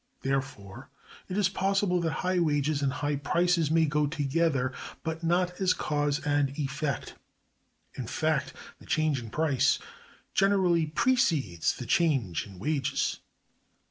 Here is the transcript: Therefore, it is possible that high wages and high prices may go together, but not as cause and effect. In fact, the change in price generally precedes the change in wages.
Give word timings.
Therefore, 0.23 0.89
it 1.29 1.37
is 1.37 1.47
possible 1.47 2.01
that 2.01 2.11
high 2.25 2.39
wages 2.39 2.81
and 2.81 2.91
high 2.91 3.17
prices 3.17 3.69
may 3.69 3.85
go 3.85 4.07
together, 4.07 4.73
but 5.03 5.23
not 5.23 5.61
as 5.61 5.75
cause 5.75 6.19
and 6.21 6.49
effect. 6.57 7.13
In 7.93 8.07
fact, 8.07 8.51
the 8.79 8.87
change 8.87 9.19
in 9.21 9.29
price 9.29 9.77
generally 10.33 10.87
precedes 10.87 11.75
the 11.75 11.85
change 11.85 12.47
in 12.47 12.57
wages. 12.57 13.19